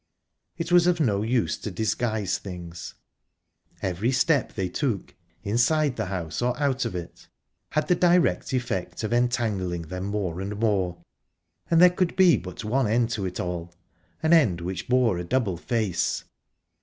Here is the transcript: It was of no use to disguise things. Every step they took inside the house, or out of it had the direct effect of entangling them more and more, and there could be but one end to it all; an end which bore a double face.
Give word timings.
It 0.57 0.71
was 0.71 0.87
of 0.87 0.99
no 0.99 1.21
use 1.21 1.59
to 1.59 1.69
disguise 1.69 2.39
things. 2.39 2.95
Every 3.83 4.11
step 4.11 4.51
they 4.53 4.67
took 4.67 5.13
inside 5.43 5.95
the 5.95 6.07
house, 6.07 6.41
or 6.41 6.59
out 6.59 6.85
of 6.85 6.95
it 6.95 7.27
had 7.73 7.87
the 7.87 7.93
direct 7.93 8.51
effect 8.51 9.03
of 9.03 9.13
entangling 9.13 9.83
them 9.83 10.05
more 10.05 10.41
and 10.41 10.57
more, 10.59 10.97
and 11.69 11.79
there 11.79 11.91
could 11.91 12.15
be 12.15 12.35
but 12.35 12.63
one 12.65 12.87
end 12.87 13.11
to 13.11 13.27
it 13.27 13.39
all; 13.39 13.75
an 14.23 14.33
end 14.33 14.59
which 14.59 14.89
bore 14.89 15.19
a 15.19 15.23
double 15.23 15.55
face. 15.57 16.23